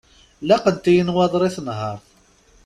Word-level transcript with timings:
Laqent-iyi 0.47 1.03
nnwaḍer 1.03 1.41
i 1.49 1.51
tenhert. 1.55 2.05